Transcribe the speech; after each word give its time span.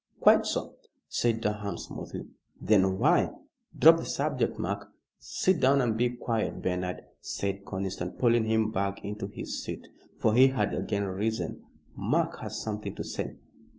"Quite 0.19 0.47
so," 0.47 0.77
said 1.07 1.41
Durham, 1.41 1.77
smoothly. 1.77 2.25
"Then 2.59 2.97
why" 2.97 3.29
"Drop 3.79 3.97
the 3.97 4.05
subject, 4.05 4.57
Mark." 4.57 4.91
"Sit 5.19 5.59
down 5.59 5.79
and 5.79 5.95
be 5.95 6.09
quiet, 6.09 6.59
Bernard," 6.59 7.03
said 7.19 7.65
Conniston, 7.65 8.17
pulling 8.17 8.45
him 8.45 8.71
back 8.71 9.05
into 9.05 9.27
his 9.27 9.61
seat, 9.63 9.89
for 10.17 10.33
he 10.33 10.47
had 10.47 10.73
again 10.73 11.05
risen. 11.05 11.61
"Mark 11.95 12.39
has 12.39 12.59
something 12.59 12.95
to 12.95 13.03
say." 13.03 13.35